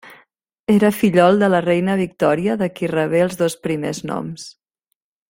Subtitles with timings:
[0.75, 4.49] Era fillol de la Reina Victòria, de qui rebé els dos primers noms.